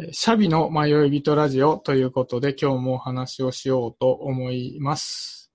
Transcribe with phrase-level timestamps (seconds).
[0.00, 5.50] えーシャビの迷い人ラジオということで今日もお話をしようと思います。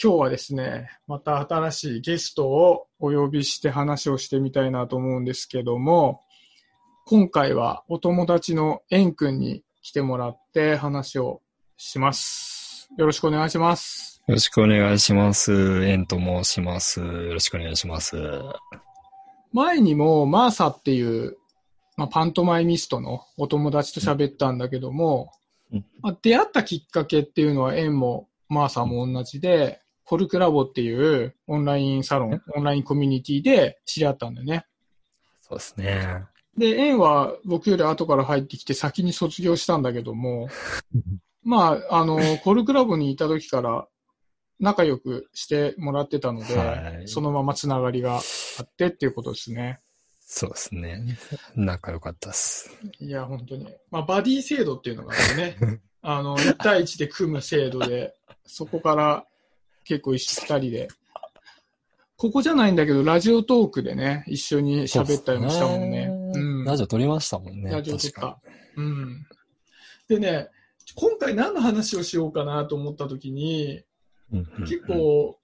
[0.00, 6.20] 今日はですね、また新しいゲストをお呼びして話をしてみたいなと思うんですけども、
[7.06, 11.42] 今回はお友達のエン君に来てもらって話を
[11.76, 12.88] します。
[12.96, 14.22] よろしくお願いします。
[14.28, 15.84] よろしくお願いします。
[15.84, 17.00] エンと申します。
[17.00, 18.16] よろしくお願いします。
[19.52, 21.36] 前にもマーサっていう、
[21.96, 25.32] まあ、パントマイミストのお友達と喋ったんだけども、
[25.72, 34.66] うんまあ、出会ったきっかけっていうのはエンもマーサも同じで、コルクラボっていうオンラインサロン、オンラインコミュニティで知り合ったんだよね。
[35.40, 36.24] そうですね。
[36.56, 40.48] で、エンは僕より後から入ってきて先に卒業したんだけども、
[41.42, 43.88] まあ、あの、コルクラボにいた時から
[44.60, 48.20] 仲良くしてもらってたので、はいそのままつながりがあ
[48.62, 49.80] ってっていうことですね。
[50.34, 51.18] そうですね。
[51.54, 52.70] 仲良かったです。
[52.98, 53.68] いや、本当に。
[53.90, 55.58] まあ、バディ制度っていうのがね、
[56.00, 58.14] あの、1対1で組む制度で、
[58.46, 59.26] そこから
[59.84, 60.88] 結構一緒二人で、
[62.16, 66.08] ここじゃないんだけど、ラジオトークでね、一緒に喋ったりもしたもんね。
[66.08, 66.64] うん。
[66.64, 67.70] ラジオ撮りましたもんね。
[67.70, 68.40] ラジオ撮った。
[68.76, 69.26] うん。
[70.08, 70.48] でね、
[70.94, 73.84] 今回何の話をしようかなと思った時に、
[74.60, 75.38] 結、構、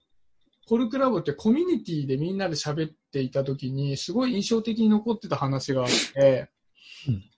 [0.69, 6.51] コルクラボってコミュニティでみんなで喋っていた時に、すごい印象的に残ってた話があって、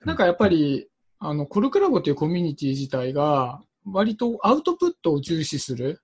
[0.04, 0.88] なんかやっぱり、
[1.20, 6.02] あの、コルクラボっていうコミュニティ自体が、割とアウトプットを重視する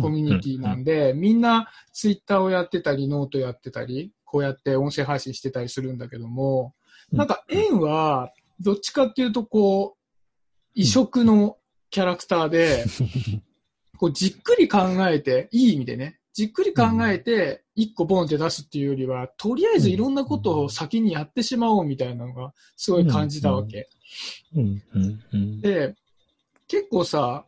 [0.00, 6.74] コミュニティなんで、みんなツイッターをやってたり、ノートやってたり、こうやって音声配信してたりするんだけども、
[7.12, 9.98] なんか円は、どっちかっていうとこう、
[10.74, 11.58] 異色の
[11.90, 12.86] キャラクターで、
[13.98, 23.88] こうじっくり考えて、いい意味でね、じっくり考えて、一個ボンって出すっていうよりは、とりあえずいろんなことを先にやってしまおうみたいなのが、すごい感じたわけ。
[24.54, 25.96] うんうんうんで、
[26.68, 27.44] 結構さ、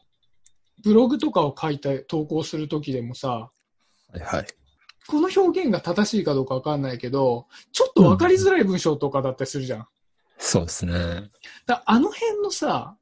[0.82, 4.46] ブログとかを書いて投稿するときでもさ、はいはい。
[5.06, 9.86] この表現が正しいかどうかわかんないけど、ちょっとわかりづらい文章とかだったりするじゃん。
[10.36, 11.30] そうですね。
[11.64, 12.96] だあの辺のさ、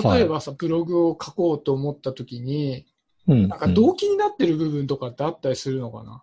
[0.00, 2.86] 例えばさ、ブログを書こうと思ったときに、
[3.26, 6.22] うん、なんか動機になってる部分とかってあったりするのかな、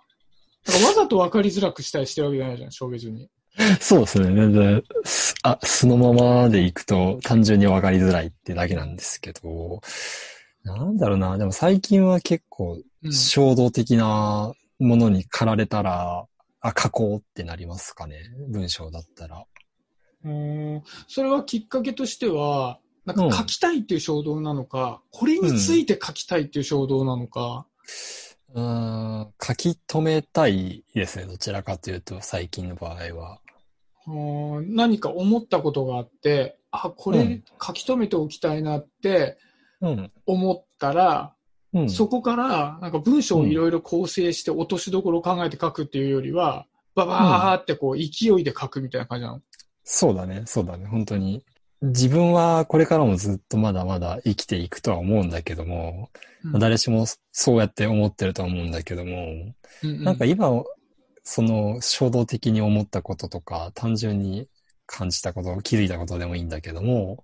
[0.67, 3.29] なんかわざとわかりづらくしたりしてるわけじゃないじゃん、小別に。
[3.81, 4.34] そうですね。
[4.34, 4.84] 全
[5.44, 9.81] あ、そのままでいくと単純に分かりづらいってだけなんですけど、
[10.63, 11.38] なんだろうな。
[11.38, 16.25] でも最近は結構うん衝動的なものに駆られたら、
[16.61, 18.17] あ、書こうってなりますかね。
[18.50, 19.44] 文章だったら。
[20.23, 27.66] うーんそれはきっかけとしては、なんか書きたいっていう衝動なのか、これについて書きたいっていう衝動なのか、
[28.53, 31.25] うーん、書き留めたいですね。
[31.25, 33.40] どちらかというと、最近の場合は。
[34.07, 39.38] うーん何か思ったことがあって、あ、これうん書き留めておきたいなって
[39.81, 40.11] うん。
[40.25, 41.34] 思ったら、
[41.73, 41.90] うん。
[41.90, 49.41] そこからなんか文章をいろいろ構成して落としどころを考えて書くっていうよりは、ババーってこう勢いで書くみたいな感じなの？
[49.84, 50.44] そうだね。
[50.45, 50.85] そうだね。
[50.85, 51.44] 本当に。
[51.81, 56.09] 自分はこれからもずっとまだまだ生きていくとは思うんだけども、
[56.43, 56.59] うん。
[56.59, 59.11] 誰しもそうやって思ってるとは思うんだけども、
[59.83, 60.03] うんうん。
[60.03, 60.63] なんか今、
[61.23, 64.47] その衝動的に思ったこととか、単純に
[64.85, 67.23] 感じたこと、気づいたことでもいいんだけども、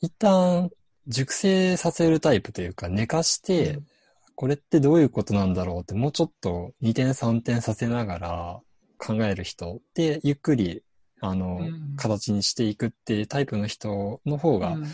[0.00, 0.70] 一旦
[1.06, 3.86] 熟成させるタイプというか寝かして、うん。
[4.34, 8.60] これってどういうことなんだろうってもうちょっと2点3点させながら
[8.98, 10.82] 考える人で、ゆっくり、
[11.22, 14.84] あの、うん形にしていくっていうタイプの人の方が、うん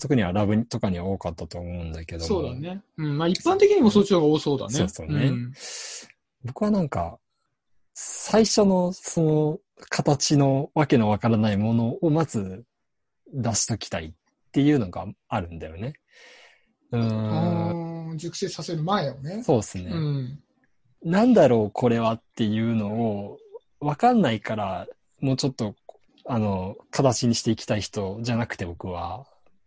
[0.00, 2.26] 特にはラブとかには多かったと思うんだけども。
[2.26, 2.82] そうだね。
[2.96, 3.18] うん。
[3.18, 4.72] まあ一般的にもそっちの方が多そうだね。
[4.72, 5.52] そうそうねん
[6.44, 7.20] 僕はなんか、
[7.94, 12.64] 最初のその形のわけのわからないものをまず
[13.32, 14.12] 出しときたいっ
[14.50, 15.92] ていうのがあるんだよね。
[16.90, 18.18] うーん。
[18.18, 19.44] 熟成させる前をね。
[19.44, 19.84] そうですね。
[19.92, 20.40] うん。
[21.04, 23.38] なんだろうこれはっていうのを
[23.78, 24.88] わかんないから、
[25.20, 25.74] もうちょっと、
[26.24, 29.26] あの、形にしていきたい人じゃなくて僕は、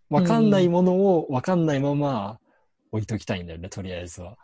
[0.09, 2.39] わかんないものをわかんないまま
[2.91, 4.37] 置いときたいんだよね、とりあえずは。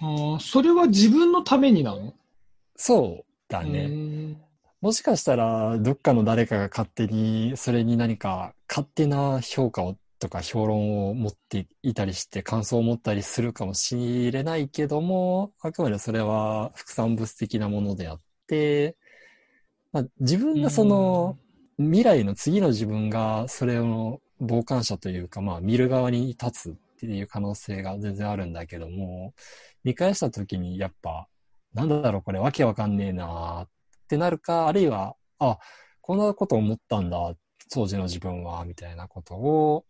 [0.00, 2.14] あーそれは自分のためになの？
[2.76, 3.84] そうだね。
[3.84, 4.36] うん
[4.82, 18.96] もしかしたら、どっかの誰かが勝手に、それに何か勝手な評価をとか評論を持っていたりして、感想を持ったりするかもしれないけども、あくまでそれは副産物的なものであって、
[19.92, 21.36] まあ、自分がその、
[21.78, 29.34] 未来の次の自分がそれを傍観者というか、まあ見る側に立つっていう可能性が全然あるんだけども、
[29.82, 31.26] 見返した時にやっぱ、
[31.74, 33.68] なんだろうこれわけわかんねえなーっ
[34.08, 35.58] てなるか、あるいは、あ、
[36.00, 37.34] こんなこと思ったんだ。
[37.72, 39.84] 当時の自分は、みたいなことを、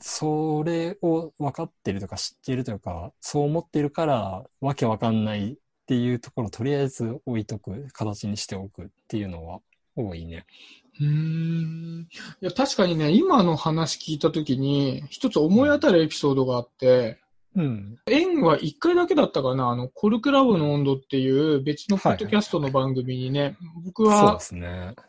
[0.00, 9.60] それを分かってるとか知ってるとか、そう思ってるから、わけわかんないっていうところをとりあえず置いとく、形にしておくっていうのは
[9.96, 10.46] 多いね。
[11.00, 12.08] うん。
[12.40, 17.18] いや、確かにね、今の話聞いたときに、一つ思い当たるエピソードがあって、
[17.54, 17.98] うん。
[18.06, 24.38] 縁は一回だけだったかなあの、コルクラブの温度っていう別のポッドキャストの番組にね、はいはい、僕は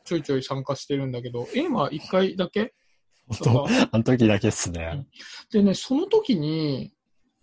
[0.04, 2.74] ちょいちょい参加してるんだけど、縁は一回だけ？
[3.30, 5.06] あの時だけっすね。
[5.52, 6.93] でね、その時に、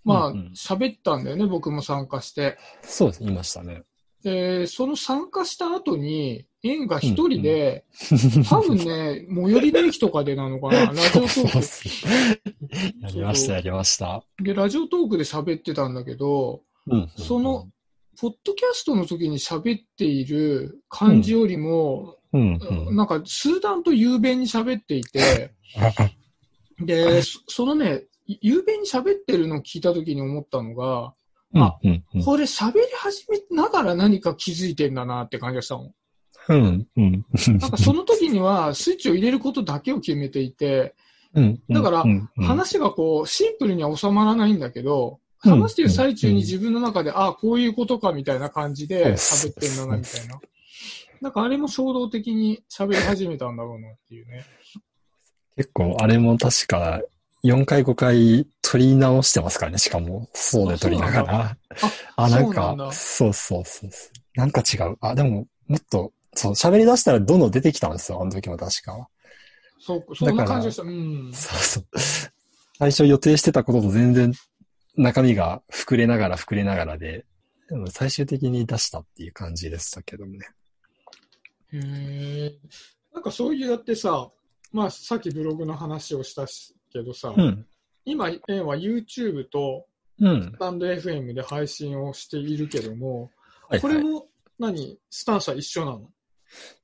[0.05, 2.59] まあ、喋、うん、ったんだよね、僕も参加して。
[2.83, 3.83] そうです、言いましたね。
[4.23, 12.11] で、その参加した後に、縁が一人で、うんうん、多分ね、最寄りの駅とかでなのかな、 ラジオトー
[12.71, 13.01] ク。
[13.01, 14.23] やりました、やりました。
[14.43, 17.71] で、ラジオトークで喋ってたんだけど、うん、その、
[18.21, 22.59] ポッドキャストの時に喋っている感じよりも、うん
[22.89, 25.55] うん、なんか、数段と雄弁に喋っていて、
[26.79, 28.05] で、そのね、
[28.41, 31.15] 雄弁に喋ってるのを聞いた時に思ったのが、
[31.55, 35.93] あ、うんうん、これ喋り始めながら何か気づいてんだなって感じがしたの。
[36.49, 37.25] うんうん、
[37.59, 40.95] なんかその時にはスイッチを入れることだけを決めていて、
[41.69, 42.05] だから
[42.37, 50.41] 話がこうシンプルには収まらないんだけど、話してる最中に自分の中で、ああ、こういうことかみたいな感じで喋ってんだなみたいな。
[51.21, 54.45] なんかあれも衝動的に喋り始めたんだろうなっていうね。
[55.57, 57.03] 結構あれも確か
[57.45, 61.57] 4回5回撮り直してますからね、しかも、そうで撮りながら。
[62.17, 63.91] あなんか、そうそうそう
[64.35, 64.97] なんか違う。
[65.01, 69.09] あ、でも、もっと、そう、喋り出したらどんどん出てきたんですよ、あの時も確か。
[69.79, 70.83] そう、そんな感じでした。
[70.83, 71.31] うん。
[71.33, 71.85] そうそう。
[72.79, 74.33] 最初予定してたことと全然
[74.97, 77.25] 中身が膨れながら膨れながらで、
[77.69, 80.47] でも最終的に出したっていう感じでしたけどもね。
[81.73, 81.79] へ
[82.47, 82.59] え。
[83.15, 84.31] なんかそういうやってさ、
[84.73, 86.47] まあさっきブログの話をした
[86.93, 87.67] けどさ、うん、
[88.05, 89.87] 今、円は YouTube と
[90.19, 93.31] スタンド FM で配信をしているけども、
[93.71, 94.27] うん、これも
[94.59, 96.03] 何、スタンスは一緒なの？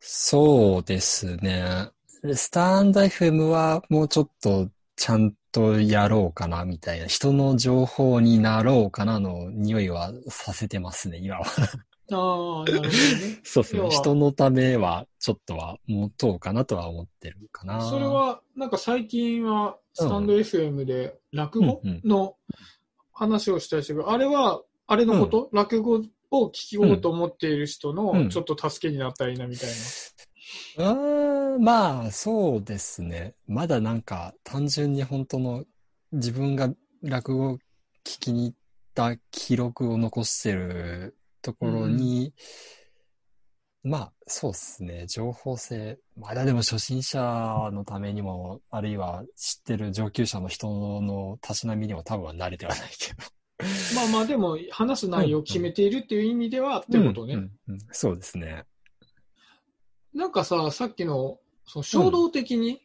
[0.00, 1.90] そうですね。
[2.32, 11.44] スタンド FM はもうちょっとちゃんとやろうかなみたいな、人の情報になろうかなの匂いはさせてますね、今は。
[12.12, 12.90] ああ、なるほどね。
[13.42, 13.90] そうですね。
[13.90, 17.80] 人のためは、ちょっとは持とうかなとは思ってるかな。
[17.80, 22.36] それは、なんか最近は、スタンド FM で落語の
[23.12, 29.70] 話をしたりしてる、うんうん、あれは、あれのこと、うん、落語を聞きようと思っている人の、ちょっと助けになったらいいな、みたい
[30.78, 30.92] な。
[30.92, 33.34] うん、まあ、そうですね。
[33.48, 35.64] まだなんか、単純に本当の、
[36.12, 36.72] 自分が
[37.02, 37.58] 落語を
[38.04, 38.56] 聞きに行っ
[38.94, 41.16] た記録を残してる
[41.46, 42.32] ところに、
[43.84, 45.06] うん、まあ、そうですね。
[45.06, 46.00] 情報性。
[46.16, 50.69] まだでも初心者のためにも、あるいは知ってる上級者の人
[51.00, 53.22] のたしなみにも多分は慣れてはないけど。
[53.94, 58.64] まあまあ、でも、話す内容を決めているっていう意味では、ってことね、うんうん、そうですね。
[60.12, 62.82] なんかさ、さっきの、その衝動的に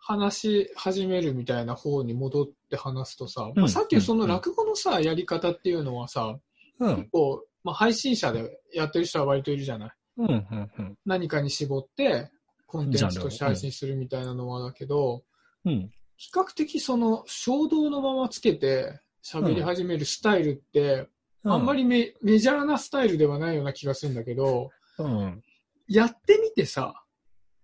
[0.00, 6.38] 話し始めるみたいな方に戻って話すとさ、まあ、さっきその落語のさ、やり方っていうのはさ、
[6.78, 9.90] 結構まあ、配信者でやってる人は割といるじゃない。
[10.18, 12.30] うんうんうん、何かに絞って、
[12.66, 15.24] コンテンツとして配信するみたいなのはだけど、
[15.64, 21.08] うん、比較的その衝動のままつけて喋り始めるスタイルって、
[21.44, 25.42] うん、あんまりメメジャーなスタイルではないような気がするんだけど、うん、
[25.86, 27.02] やってみてさ、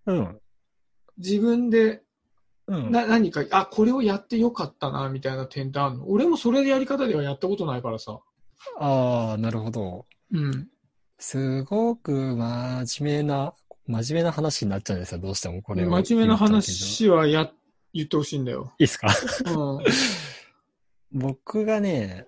[0.05, 0.39] うん、
[1.17, 2.01] 自分で
[2.67, 6.07] な何か、あ、これをやってよかったな、みたいな点ってあるの？
[6.07, 8.19] 俺もそれでやり方ではやったことないからさ。
[8.79, 10.05] ああ、なるほど。
[10.31, 10.67] うん。
[11.17, 13.53] すごく真面目な、
[13.87, 16.01] 真面目な話になっちゃうんですよ、どうしてもこれは。
[16.03, 17.51] 真面目な話はや、
[17.93, 18.73] 言ってほしいんだよ。
[18.79, 19.07] いいっすか？
[19.45, 19.83] うん。
[21.11, 22.25] 僕がね、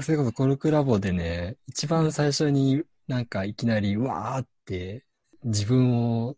[0.00, 5.04] それこそコルクラボでね、一番最初になんかいきなりわーって
[5.44, 6.36] 自分を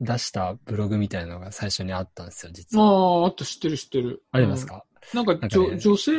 [0.00, 2.84] 出したブログみたいなのが最初にあったんですよ、実は。
[2.84, 4.22] ああ、あった、知ってる知ってる。
[4.30, 6.12] ありますか、うん、なんか、ね、女性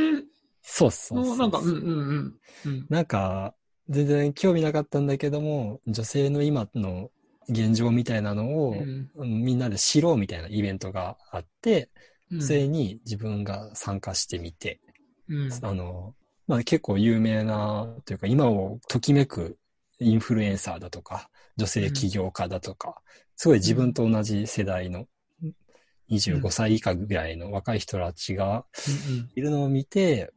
[0.63, 2.35] そうそうなんか、うんうんうん。
[2.65, 3.53] うん、なんか、
[3.89, 7.11] 全然興味なかったんだけども、女性の今の
[7.49, 8.75] 現状みたいなのを、
[9.15, 11.89] うん、みんなで知ろうみたいなイベントがあって、
[12.31, 14.79] うん、それに自分が参加してみて、
[15.27, 16.15] うん、あの、
[16.47, 19.57] まあ、結構有名な、というか今をときめく
[19.99, 23.01] インフルエンサーだとか、女性起業家だとか、
[23.35, 25.07] すごい自分と同じ世代の
[26.09, 28.65] 25歳以下ぐらいの若い人たちが
[29.35, 30.31] いるのを見て、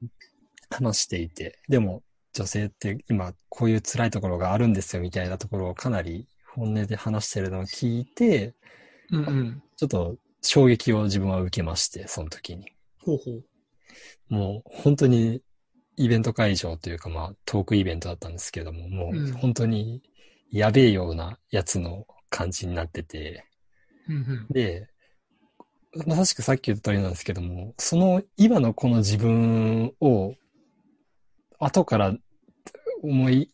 [0.71, 8.55] 話していて、でも女性って今こういう辛いところがあるんですよみたいなところをかなり本音で話してるのを聞いて、
[9.11, 12.73] うんうん、ちょっと衝撃を自分は受けまして、その時に。
[13.05, 13.45] ほうほう。
[14.29, 15.41] もう本当に
[15.97, 20.03] イベント会場というかまあトークイベントだったんですけども、もううん本当に
[20.51, 23.45] やべえようなやつの感じになってて、
[24.09, 24.47] うんうん。
[24.51, 24.89] で、
[26.07, 30.35] まさしくさっき言った通りなんですけども、その今のこの自分を
[31.59, 32.15] 後から
[33.03, 33.51] 思い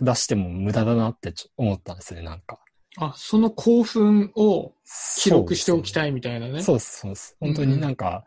[0.00, 2.58] 出しても無駄だなってちょ思ったんですね、なんか。
[2.96, 4.72] あ、その興奮を
[5.18, 6.62] 記録しておきいたいみたいなね。
[6.62, 7.36] そうです、そうです。
[7.40, 8.24] 本当になんか、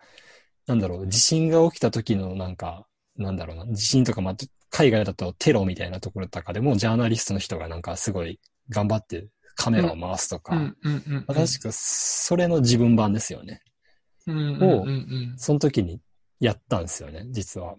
[0.67, 4.35] なんだろう、地震が起きた時のなんか、なんだろうな、地震とか、まあ、
[4.71, 11.13] 海外だとテロみたいなところとかでも、ジャーナリストの人がなんかすごい頑張ってカメラを回すとか、うんうんうんうん。
[11.13, 13.61] まあ確かそれの自分版ですよね。
[14.27, 15.33] うんうんうんうん。
[15.37, 15.99] その時に
[16.39, 17.75] やったんですよね、実は。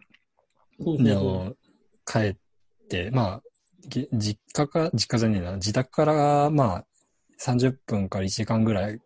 [0.79, 1.55] でも、
[2.05, 2.37] 帰っ
[2.89, 3.43] て、まあ、
[3.89, 6.87] ぎ実家か、実家じゃねえな、自宅から、まあ、
[7.41, 9.01] 30分から1時間ぐらい、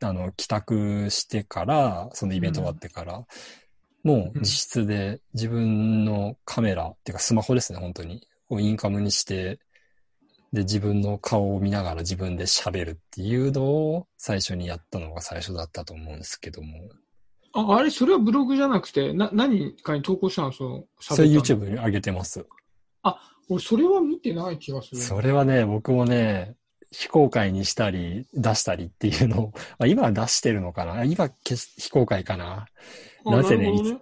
[0.00, 3.24] あの、帰宅してから、そのイベント終わってから、
[4.02, 8.26] もう実質で自分のカメラ、っていうかスマホですね、本当に。
[8.50, 9.58] をインカムにして、
[10.54, 16.78] で、自分の顔を見ながら自分で喋るっていうのを最初にやったのが最初だったと思うんですけども。
[17.52, 20.52] あ、あれ、それはブログじゃなくて、な、何かに投稿したの？
[20.52, 22.46] その、それ喋ったの YouTube に上げてます。
[23.48, 25.00] 俺、それは見てない気がする。
[25.00, 26.56] それはね、僕もね、
[26.90, 31.04] 非公開にしたり、出したりっていうのを、 あ今は出してるのかな？
[31.04, 32.66] 今消し非公開かな？
[33.26, 34.00] あなぜねるほど ?1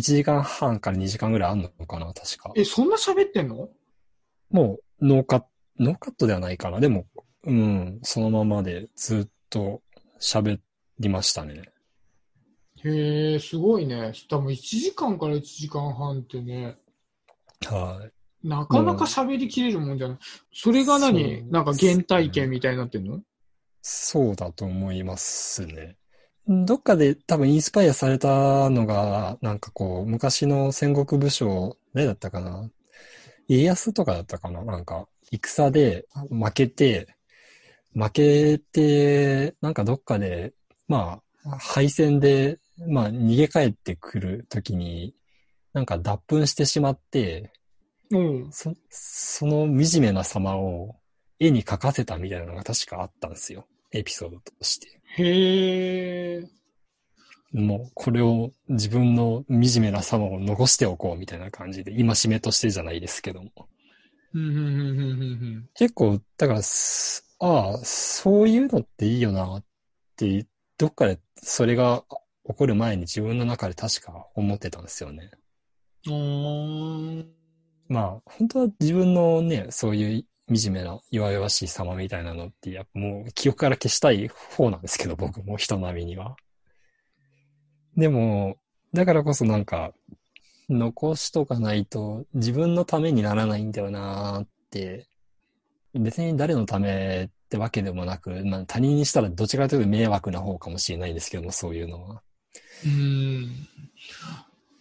[0.00, 2.12] 時間半から2時間ぐらいあんのかな？
[2.12, 2.52] 確か。
[2.56, 3.68] え、そんな喋ってんの？
[4.50, 5.46] もう、ノーカット、
[5.78, 7.06] ノーカットではないかなでも、
[7.44, 9.82] うん、そのままでずっと
[10.20, 10.60] 喋
[10.98, 11.62] りましたね。
[12.84, 14.12] へえ、すごいね。
[14.28, 16.76] 多分1時間から1時間半ってね、
[17.66, 18.06] は
[18.42, 18.46] い。
[18.46, 20.18] なかなか喋りきれるもんじゃない。
[20.52, 21.50] それが何？
[21.50, 23.22] なんか原体験みたいになってんの？
[23.80, 25.96] そうだと思いますね。
[26.46, 32.68] どっかで多分インスパイアされたのが、なんかこう、昔の戦国武将、誰だったかな
[33.48, 35.08] 家康とかだったかななんか、
[35.42, 37.16] 戦で負けて、
[37.94, 40.52] 負けて、なんかどっかで、
[40.88, 45.14] まあ、敗戦で、まあ、逃げ帰ってくるときに、
[45.72, 47.52] なんか脱粉してしまって、
[48.10, 48.52] うん。
[48.52, 50.96] そ、その惨めな様を
[51.38, 53.66] 絵に描かせたみたいなのが確かあったんですよ。
[53.92, 55.00] エピソードとして。
[55.16, 56.48] へえ。
[57.52, 63.50] もう、これを自分の惨めな様を残しておこうみたいな感じで、今しめとしてじゃないですけども。
[65.74, 69.64] 結構、だからす、ああ、そういうのっていいよなっ
[70.16, 72.04] て、どっかでそれが
[72.46, 75.30] 起こる前に自分の中で確か思ってたんですよね。
[77.88, 86.36] まあ、本当は自分のね、そういう惨めな弱々しい様みたいなのって、やっぱもう記憶から消したい方なんですけど、僕も人並みには。
[87.96, 88.56] でも、
[88.92, 89.92] だからこそなんか、
[90.68, 95.06] 残しとかないと自分のためにならないんだよなーって、
[95.94, 102.22] 別に誰のためってわけでもなく、まあ他人にしたらどちらかというと迷惑な方かもしれないんですけども、そういうのは。
[102.84, 103.68] うん。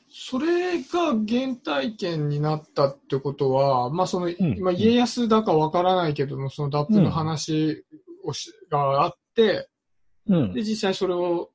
[0.10, 7.86] それが原体験になったってことは、まあその、んまあ家康だかわからないけども、その脱粉の話
[8.24, 9.70] をし、があって、
[10.28, 10.64] うんで、。
[10.64, 11.52] 実際それを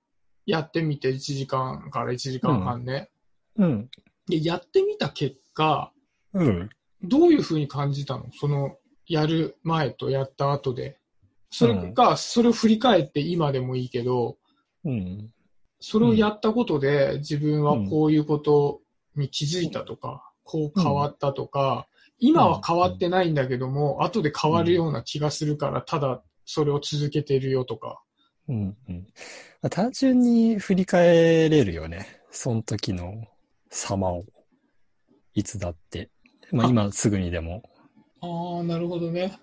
[0.47, 3.11] やってみて、1時間から1時間半ね。
[3.57, 3.89] うん。
[4.29, 5.93] で、やってみた結果、
[6.33, 6.71] うん。
[7.03, 8.25] どういうふうに感じたの？
[8.39, 10.99] その、やる前とやった後で。
[11.51, 14.37] それが、それを振り返って今でもいいけど、
[14.85, 15.31] うん。
[15.81, 18.81] それをやったことで自分はこういうこと
[19.17, 21.87] に気づいたとか、こう変わったとか、
[22.19, 28.03] 今は変わってないんだけども、後で変わるような気がするから、ただそれを続けてるよとか。
[28.49, 29.07] うんうん。
[29.63, 32.09] まあ単純に振り返れるよね。
[32.31, 33.25] その時の
[33.71, 34.25] 様を。
[35.35, 36.11] いつだって。
[36.51, 37.63] まああ今すぐにでも。
[38.21, 39.39] ああ、なるほどね。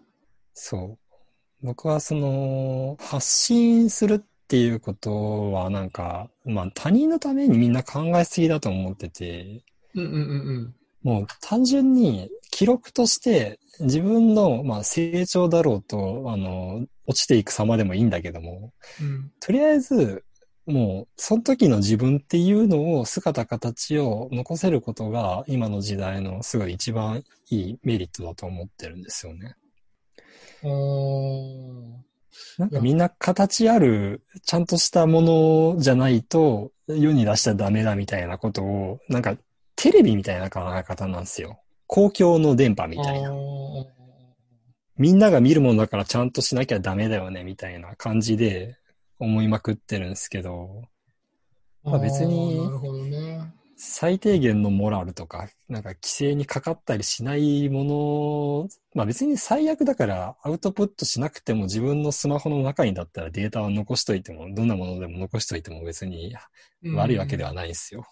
[0.54, 1.16] そう。
[1.62, 9.64] 僕はその、発信するっていうことはなんか、まあ他人のためにみんな考えすぎだと思ってて、
[9.94, 10.18] うんうんう
[10.60, 19.08] んもう単純に記録として自分のまあ成長だろうと、あの、落ちていく様でもいいんだけども、うん。
[19.08, 20.24] うんとりあえず、
[20.66, 29.56] もう、その時の自分っていうのを、姿形を残せることが、今の時代のすごい一番いいメリットだと思ってるんですよね。
[30.64, 32.06] あー
[32.58, 39.38] なんかみんな形ある、ちゃんとしたものじゃないと、世に出しちゃダメだみたいなことを、なんか、
[39.76, 41.60] テレビみたいな考え方なんですよ。
[41.88, 43.32] 公共の電波みたいな。
[44.98, 48.78] みんなが見るものだからちゃんとしなきゃダメだよね、みたいな感じで、
[49.20, 50.84] 思いまくってるんですけど、
[51.84, 52.60] まあ別に。
[53.78, 66.34] 最低限のモラルとか、なんか規制にかかったりしないもの、まあ別に最悪だからアウトプットしなくても自分のスマホの中にだったらデータを残しといても、どんなものでも残しといても別に
[66.96, 68.06] 悪いわけではないんですよ。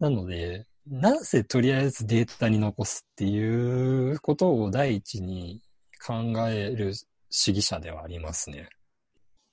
[0.00, 5.62] なので、なぜとりあえずデータに残すっていうことを第一に
[6.04, 6.94] 考える
[7.30, 8.68] 主義者ではありますね。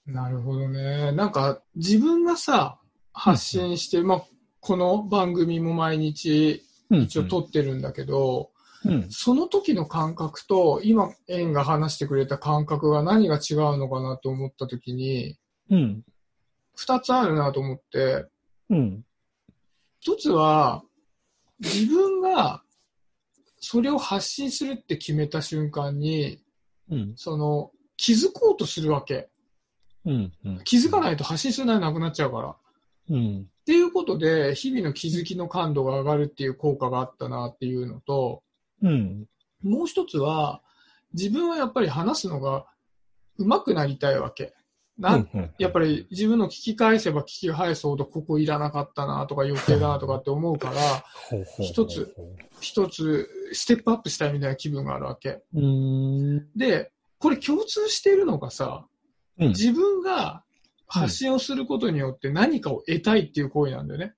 [0.06, 1.12] なるほどね。
[1.12, 2.80] なんか、自分がさ、
[3.14, 4.24] 発信して、まあ、
[4.60, 8.52] この番組も毎日一応撮ってるんだけど、
[8.84, 9.08] うん。
[9.10, 15.38] その時の感覚と、今、エンが話してくれた感覚が何が違うのかなと思った時に、
[15.72, 16.04] うん。
[16.76, 18.28] 二つあるなと思って、
[18.70, 19.06] うん。
[20.00, 20.84] 一つは、
[21.60, 22.64] 自分が
[23.68, 26.40] それを発信するって決めた瞬間に、
[26.92, 27.14] うん。
[27.16, 29.30] その、気づこうとするわけ。
[30.06, 30.34] うん。
[30.46, 30.62] うん。
[30.64, 32.50] 気づかないと発信するのはなくなっちゃうから。
[32.50, 32.56] っ
[33.10, 33.48] うん。
[33.66, 38.44] ていうことで、日々の気づきの感度が上がるっていう効果があったなっていうのと、
[38.82, 39.26] うん。
[39.64, 40.62] もう一つは、
[41.14, 42.66] 自分はやっぱり話すのが
[43.38, 44.54] 上手くなりたいわけ。
[44.98, 51.04] なんうんやっぱり自分の聞き返せば聞き返すほどここいらなかったなとか余計だなとかって思うから、
[51.62, 52.16] 一つ。
[52.62, 55.44] 一つステップアップしたいみたいな気分があるわけ。
[55.54, 56.48] うーん。
[56.56, 58.88] で、これ共通しているのがさ、
[59.39, 59.48] うん。
[59.50, 60.44] 自分が
[60.88, 64.13] 発信をすることによって何かを得たいっていう行為なんだよね。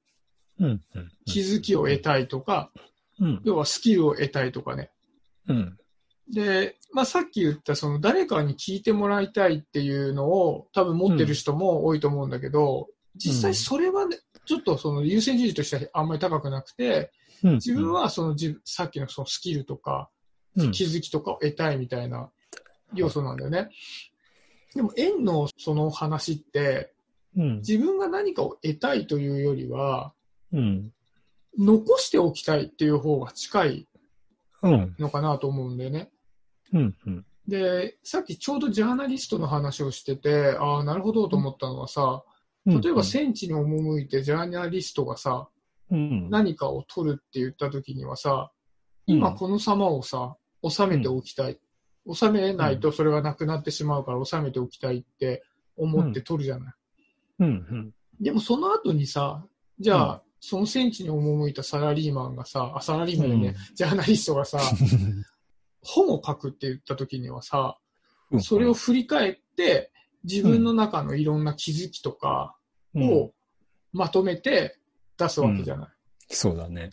[0.59, 0.81] うん。
[0.95, 1.12] うん。
[1.25, 2.71] 気づきを得たいとか、
[3.19, 3.41] うん。
[3.43, 4.91] 要はスキルを得たいとかね。
[5.47, 5.77] うん。
[6.33, 17.12] で、まあ、さっき言ったその誰かに聞いてもらいたいっていうのを多分持ってる人も多いと思うんだけど、実際それはね、ちょっとその優先順位としてはあんまり高くなくて、
[17.43, 17.53] うん。
[17.55, 20.09] 自分はその自さっきのそのスキルとか
[20.57, 22.29] うん、気づきとかを得たいみたいな
[22.93, 23.69] 要素なんだよね。
[24.77, 26.93] でも円のその話って
[27.36, 27.57] うん。
[27.57, 30.13] 自分が何かを得たいというよりは
[30.53, 30.93] うん。
[31.57, 33.87] 残しておきたいっていう方が近い
[34.61, 34.96] うん。
[35.00, 36.09] のかなと思うんだよね。
[36.74, 36.96] うん。
[37.05, 37.25] うん。
[37.48, 42.24] で、さっきちょうどジャーナリストの話をしてて、ああ、なるほどと思ったのはさ、
[42.66, 45.48] 例えば戦地に赴いてジャーナリストがさ、
[45.90, 46.29] うん。
[46.29, 48.51] 何かを取るって言った時にはさ、
[49.05, 50.35] 今この様をさ、
[50.68, 51.57] 収めておきたい。
[52.13, 55.43] 収めないとそれがなくなってしまうから収めておきたいって
[55.75, 56.74] 思って取るじゃない。
[57.39, 57.48] うん。
[57.48, 57.91] うん。
[58.20, 59.46] でもその後にさ、
[59.79, 64.59] じゃあ、その戦地に赴いたサラリーマンがさ、あ、サラリーマンよね、ジャーナリストがさ、
[65.81, 67.77] 本を書くって言った時にはさ、
[68.31, 68.41] うん。
[68.41, 69.91] それを振り返って、
[70.24, 72.57] 自分の中のいろんな気づきとか
[72.96, 73.33] うん、を
[73.93, 74.77] まとめて
[75.17, 75.89] 出すわけじゃない。
[76.29, 76.91] そうだね。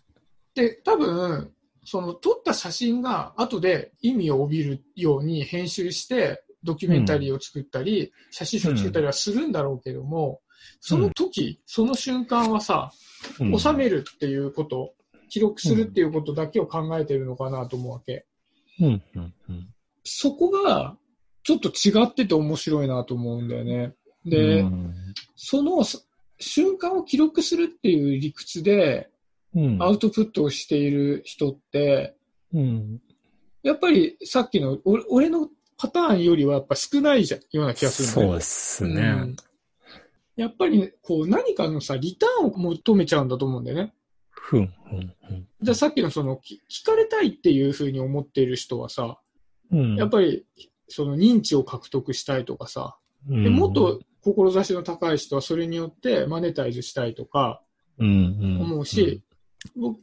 [0.55, 1.53] で、多分、
[1.85, 10.41] その撮った写真が後で意味を帯びるように編集してドキュメンタリーを作ったり、写真集を作ったりはするんだろうけども、
[10.81, 12.91] その時、その瞬間はさ、
[13.41, 14.95] うん収めるっていうこと、
[15.31, 18.27] 記録するっていうことだけを考えてるのかなと思うわけ。
[18.81, 19.03] うん。
[19.15, 19.35] うん。
[19.49, 19.69] うん。
[20.05, 20.97] そこが
[21.43, 23.95] ちょっと違ってて面白いなと思うんだよね。
[24.25, 24.95] で、うん
[25.37, 26.07] そのす
[26.39, 29.14] 瞬間を記録するっていう理屈でうん。
[29.81, 32.17] アウトプットをしている人って、
[32.53, 33.01] うん。
[33.63, 39.01] やっぱりさっきの俺俺のパターンよりはやっぱ少ないじゃんような気がするそうですね。
[39.01, 39.37] うん
[40.37, 43.95] やっぱりこう何かのさ、リターンを求めちゃうんだと思うんだよね。
[44.31, 45.47] ふん、ふん、ふん。
[45.63, 49.21] じゃあさっきのそのき聞かれたいっていうふうに思っている人はさ、
[49.71, 49.97] うん。
[49.97, 50.45] やっぱり
[50.89, 52.97] その認知を獲得したいとかさ、
[53.29, 57.61] もっと、志の高い人はそれによってマネタイズしたいとか。
[57.97, 59.34] 思うし、ぼ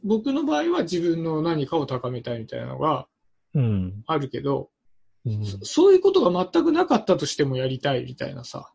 [0.04, 3.06] 僕の場合は自分の何かを高めたいみたいなのが
[3.54, 4.70] うん、あるけど、
[5.24, 5.44] うん。
[5.44, 8.72] そそういうことが全くなかったとしてもやりたいみたいなさ、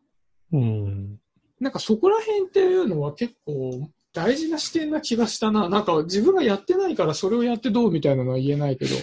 [0.52, 1.18] うん。
[1.60, 5.68] なんかそこら辺っていうのは結構大事な視点な気がしたな。
[5.68, 8.94] なんか自分がやってないからそれをやってどうみたいなのは言えないけど、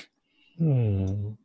[0.62, 1.38] うん。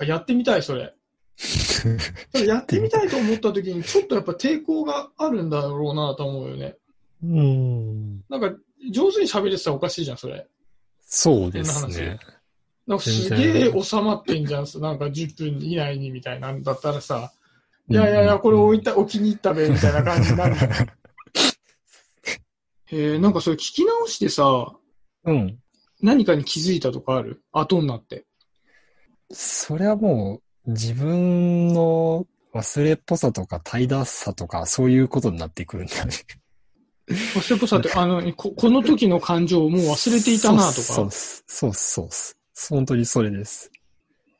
[0.00, 0.94] やってみたいそれ。
[1.36, 1.88] そ
[2.38, 6.76] れやってみたいと思った時にちょっとやっぱ抵抗があるんだろうなと思うよね。
[7.22, 8.24] うん。
[8.28, 8.54] なんか
[8.92, 10.46] 上手に喋れてたらおかしいじゃん、それ。
[11.00, 12.18] そうですね。
[12.86, 17.32] なんかすげえ収まってんじゃん、なんか10分以内にみたいなんだったらさ、
[17.88, 20.56] いやいやいや、これ置いた、置きに行ったべ、みたいな感じになる。
[22.86, 24.74] へえ、なんかそれ聞き直してさ、
[25.24, 25.58] うん。
[26.00, 27.42] 何かに気づいたとかある？
[27.52, 28.24] 後になって。
[29.30, 36.12] それはもう、自分の忘れっぽさとか怠惰さとか、そういうことになってくるんだね。
[37.10, 40.72] 忘れっぽさって、あの、ここの時の感情をもう忘れていたなとか？
[40.72, 41.44] そうっす。
[41.46, 41.92] そうっす。
[41.92, 42.36] そうっす。
[42.70, 43.70] 本当にそれです。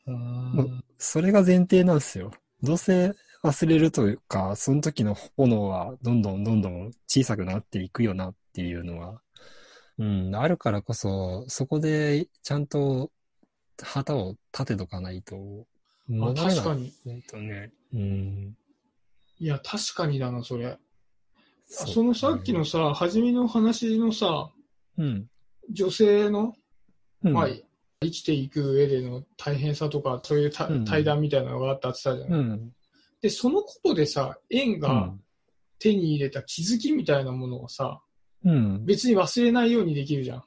[0.07, 2.31] うーんそれが前提なんですよ。
[2.63, 9.23] どうせ忘れるというか、その時の炎はどんどんどんどん小さくなっていくよなっていうのは、
[9.99, 13.11] うん、あるからこそ、そこでちゃんと
[13.83, 15.67] 旗を立てとかないと、
[16.23, 16.93] あ確かに。
[17.07, 17.73] ね。
[17.95, 18.57] うん。
[19.39, 20.77] いや、確かにだな、それ。
[21.71, 24.51] そそのさっきのさ、初めの話のさ、
[24.99, 25.29] うん。
[25.71, 26.53] 女性の、
[27.23, 27.33] うん。
[27.33, 27.49] まあ、
[28.03, 32.41] 生きていく上での大変さとか、そういうたうん対談みたいなのがあったって言ったじゃん。
[32.41, 32.73] うん。
[33.23, 35.21] で、そのことでさ、縁うがん。
[35.79, 38.03] 手に入れた気づきみたいなものをさ、
[38.45, 38.85] うん。
[38.85, 40.45] 別に忘れないようにできるじゃん。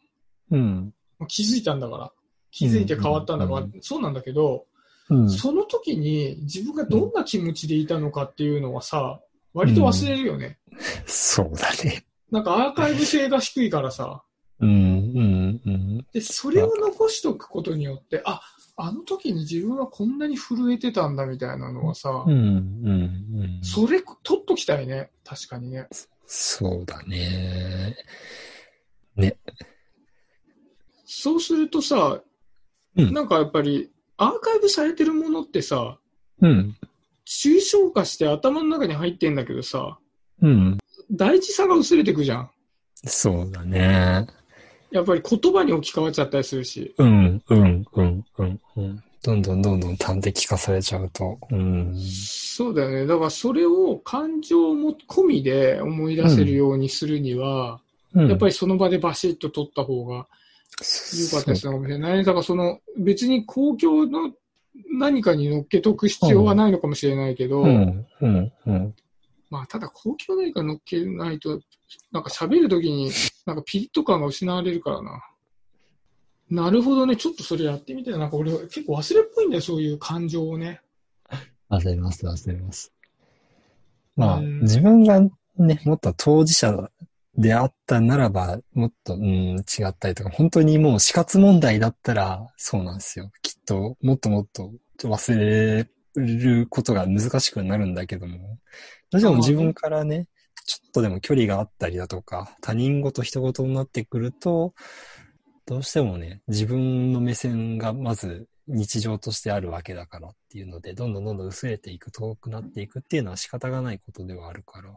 [0.51, 0.93] うん。
[1.19, 2.11] まあ気づいたんだから。
[2.51, 4.65] 気づいて変わったんだから、うんそうなんだけど、
[5.09, 5.29] うん。
[5.29, 9.21] その時に自分がどんな気持ちでいたのかっていうのはさ、
[9.53, 10.57] 割と忘れるよね。
[11.05, 12.05] そうだね。
[12.31, 14.23] なんかアーカイブ性が低いからさ。
[14.59, 14.69] うん。
[14.69, 15.61] うん。
[15.65, 16.07] うん。
[16.11, 18.41] で、それを残しとくことによって、あ、
[18.75, 22.33] あの時に自分はこんなに震えてたんだみたいなのはさ、うん。
[22.33, 23.59] うん。
[23.61, 25.11] それ取っときたいね。
[25.23, 25.87] 確かにね。
[26.25, 27.95] そうだね。
[29.15, 29.37] ね。
[31.05, 32.21] そうするとさ、
[32.95, 35.97] うんなんかやっぱりアーカイブされてるものってさ、
[36.41, 36.75] うん。
[37.25, 39.97] 抽象化して頭の中に入ってんだけどさ、
[40.41, 40.77] うん。
[41.11, 42.49] 大事さが薄れてくじゃん。
[43.05, 44.27] そうだね。
[44.91, 46.93] やっぱり言葉に置き換わっちゃったりするし。
[46.97, 49.03] うん、うん、うん、うん、うん。
[49.23, 51.39] どんどんどんどん端的化されちゃうと。
[51.49, 51.95] うん。
[51.97, 53.05] そうだよね。
[53.05, 57.79] だからそれを感情も込みで思い出せるようにするには、
[58.13, 62.23] うん、やっぱりその場でバシッと取った方が良かったりするのかもしれない。
[62.23, 64.33] だからその別に公共の
[64.91, 68.95] 何かに乗っけとく必要はないのかもしれないけど、うん、うん、うん。
[69.49, 71.61] まあただ公共の何かに乗っけないと、
[72.11, 73.11] なんか喋るときに
[73.45, 75.21] なんかピリッと感が失われるからな。
[76.49, 77.15] なるほどね。
[77.15, 78.11] ちょっとそれやってみて。
[78.11, 80.81] なんか俺結構忘れっぽいんだよ、そういう感情をね。
[81.69, 82.93] 忘れます、忘れます。
[84.15, 85.19] まあ、うん自分が
[85.57, 86.89] ね、もっと当事者
[87.35, 93.31] であったならば、もっと、うん、違ったりとか、本当にもう死活問題だったら、そうなんですよ。
[93.65, 94.71] と、もっともっと
[95.03, 98.59] 忘れることが難しくなるんだけども、
[99.09, 100.27] どうしても自分からね、
[100.65, 104.73] ちょっとでも距離があったりだとか、他人事人事になってくると、
[105.65, 114.95] どうしてもね、自分の目線がまず日常としてあるわけだからっていうので、どんどんどんどん薄れていく、遠くなっていくっていうのは仕方がないことではあるから。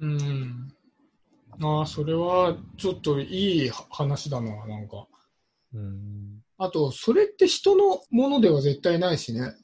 [0.00, 0.72] うん。
[1.60, 5.06] ああ、それはちょっといい話だな、なんか。
[5.74, 6.42] うん。
[6.58, 9.54] あと、それって人のものでは絶対ないしね。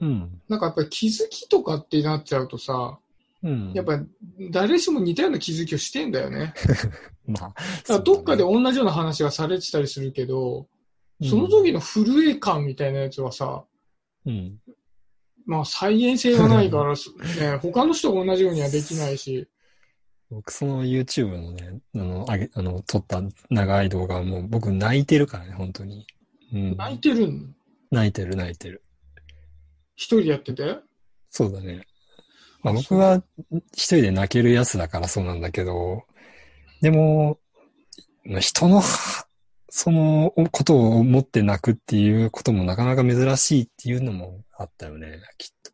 [0.00, 0.40] うん。
[0.48, 2.98] なんかやっぱり気づきとかってなっちゃうとさ、
[3.42, 3.72] うん。
[3.74, 6.54] やっぱり誰しも似たような気づきをしてんだよね。
[7.26, 7.54] ま
[7.90, 10.66] あ、どっかで同じような話がされてたりするけど、
[11.22, 13.64] その時の震え感みたいなやつはさ、
[14.24, 14.58] うん。
[15.44, 19.46] まあ再現性がないから、ね、他の人が同じようにはできないし、
[20.30, 26.06] 僕、その YouTube のね、あの、あげ、あの、撮った長い動画はもう僕泣いてるからね、本当に。
[26.52, 26.76] うん。
[26.76, 27.54] 泣いてるん
[27.90, 28.82] 泣いてる、泣いてる。
[29.94, 30.76] 一人でやってて？
[31.30, 31.86] そうだね。
[32.62, 33.22] まあ、僕は
[33.72, 36.02] 一人で泣けるやつだからそうなんだけど、
[36.82, 37.38] でも、
[38.24, 38.82] まあ人の、
[39.70, 45.72] そのことを思って泣くっていうこともなかなか珍しいっていうのもあったよね、きっと。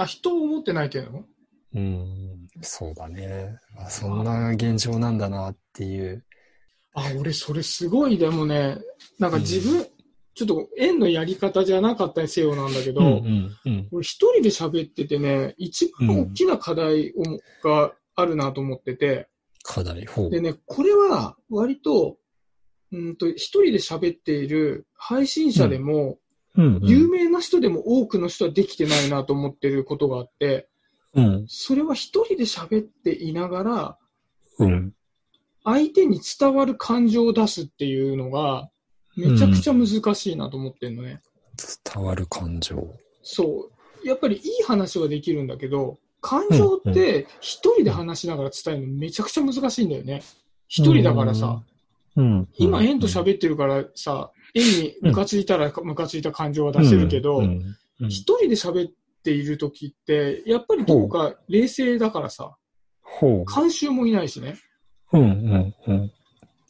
[0.00, 1.24] あ、人を思って泣いてるの？
[1.74, 3.58] うん、そうだね。
[3.78, 6.24] あそんな現状なんだなっていう。
[6.94, 8.78] あ、俺それすごい、でもね、
[9.18, 9.86] なんか自分、
[10.34, 13.88] ちょっと円のやり方じゃなかったりせよなんだけど、うん、うん、うん。
[13.92, 19.28] 俺一人で喋っててね、一番大きな課題をがあるなと思ってて、
[19.62, 20.30] 課題、ほう。
[20.30, 22.16] でね、これは割と、
[22.92, 26.18] うんと、一人で喋っている配信者でも、
[26.56, 26.82] うん、うん。
[26.82, 30.68] 有名な人でも多くの人はできてないなと思ってることがあって、
[31.14, 33.98] うん、それは一人で喋っていながら、
[34.58, 34.92] うん。
[35.64, 38.68] 相手に伝わる感情を出すっていうのが、
[39.16, 41.20] めちゃくちゃ難しいなと思ってるのね。
[41.84, 42.94] 伝わる感情。
[43.22, 43.70] そ
[44.02, 44.08] う。
[44.08, 50.22] やっぱりいい話はできるんだけど、感情って一人で話しながら伝えるのめちゃくちゃ難しいんだよね。
[50.68, 51.62] 一人だからさ、
[52.16, 52.48] うん。
[52.56, 57.76] 今円と喋ってるからさ、円にムカついたらムカついた感情は出せるけど、うんうんうん
[58.08, 58.92] 一人で喋っ
[59.22, 62.56] ている時って、やっぱりどこか冷静だからさ、
[63.02, 64.56] ほ監修もいないしね。
[65.12, 65.18] う。
[65.18, 66.12] うん、うん、うん。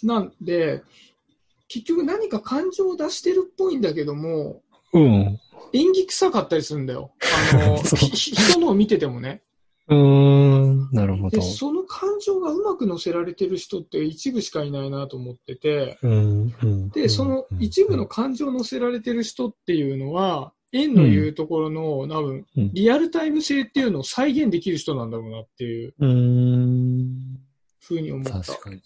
[0.03, 0.83] なんで、
[1.69, 4.63] 結局何か感情を出してるっぽいんだけども、
[4.93, 5.41] うん。
[5.73, 7.13] 演技臭かったりするんだよ。
[7.53, 9.43] あの、 人のを見ててもね。
[9.89, 11.43] うーん、なるほで、ど。
[11.43, 16.89] その感情がうまく乗せられてる人って一部しかいないなと思ってて、うん、うん。
[16.91, 25.95] で、その一部の感情を乗せられてる人っていうのは、円の言うところの、多分うん、リアルタイム性っていうのを再現できる人なんだろうなっていう。
[27.81, 28.41] ふうに思った。
[28.41, 28.81] 確かに。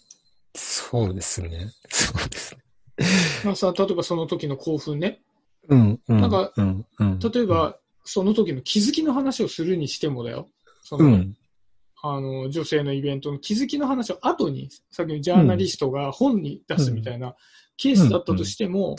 [0.53, 1.71] そうですね。
[1.89, 2.61] そうですね。
[3.45, 5.21] まあさ、例えばその時の興奮ね。
[5.69, 6.21] うん、うん。
[6.21, 7.19] なんかうん、うん。
[7.19, 10.49] 例えば、その時の気づきの話をするにしてもだよ。
[10.83, 11.37] その、うん、
[12.01, 17.35] あの、女性のイベントの気づきの話を後に、さっきのジャーナリストが本に出すみたいな
[17.75, 18.95] ケースだったとしても、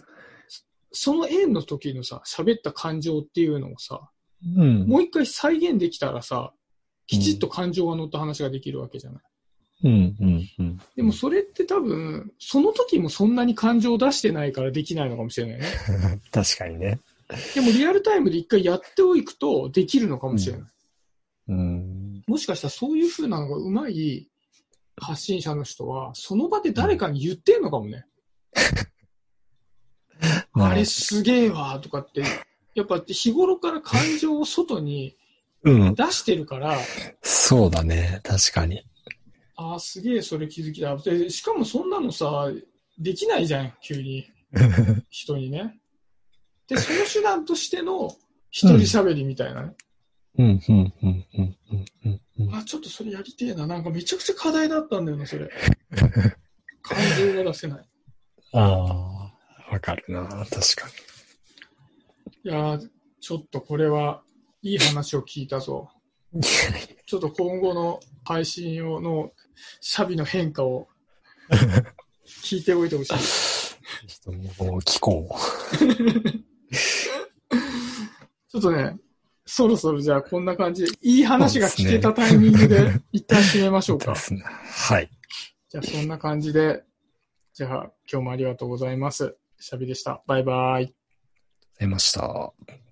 [0.92, 4.11] その円の時のさ、喋った感情っていうのをさ、
[4.57, 4.87] うん。
[4.87, 6.53] もう一回再現できたらさ、
[7.07, 9.22] きちっと感情が乗った話ができるわけじゃない。
[9.85, 10.81] うん、うん、うん。
[10.96, 15.66] でもそれって多分、その時もそんなに感情を出してないからできないのかもしれないね。
[16.33, 17.01] 確かにね。
[17.55, 20.70] でもリアルタイムで一回やっておくとできるのかもしれない。
[21.48, 22.22] うん。
[22.27, 24.29] もしかしたらそういう風なのがうまい
[24.96, 28.07] 発信者の人は、その場で誰かに言ってんのかもね。
[30.55, 32.23] あれすげえわとかって、
[32.75, 35.17] やっぱ日頃から感情を外に
[35.65, 35.95] うん。
[35.95, 36.79] 出してるから、
[37.23, 38.21] そうだね。
[38.23, 38.85] 確かに。
[39.57, 40.97] ああ、すげえそれ気づきだ。
[40.97, 42.49] で、しかもそんなのさ、
[42.99, 44.31] できないじゃん、急に。
[45.11, 45.81] 人にね。
[46.69, 48.17] で、その手段としての
[48.51, 49.75] 一人喋りみたいなね。
[50.39, 51.57] うん、うん、うん、うん、
[52.05, 52.55] うん、うん。
[52.55, 53.67] あ、ちょっとそれやりてえな。
[53.67, 55.51] なんかめちゃくちゃ課題だったんだよな、それ。
[56.83, 57.89] 感情が出せない。
[58.53, 59.18] ああ、
[59.71, 60.27] わかるな。
[60.27, 60.89] 確か
[62.45, 62.89] いやー、
[63.21, 64.23] ちょっとこれは
[64.63, 65.91] いい話を聞いたぞ。
[66.33, 66.43] に。
[67.07, 69.33] ちょっと今後の配信用の
[69.81, 70.89] シャビの変化を
[72.27, 73.15] 聞いておいてほしい。
[74.07, 75.37] ちょっともう聞こ
[78.51, 78.97] ちょっとね、
[79.47, 83.99] そろそろじゃあこんな感じで、いい話が聞けたタイミングで一旦締めましょうう。
[83.99, 84.15] か。
[84.15, 85.11] はい。
[85.69, 86.85] じゃあそんな感じで、
[87.55, 89.37] じゃあ今日もありがとうございます。
[89.59, 90.23] 久々でした。
[90.27, 90.55] バイバイ。
[90.57, 90.94] ありがとう
[91.73, 92.88] ございました。